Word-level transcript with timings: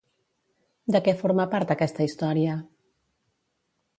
De 0.95 1.01
què 1.07 1.13
forma 1.19 1.45
part 1.51 1.75
aquesta 1.75 2.09
història? 2.09 2.57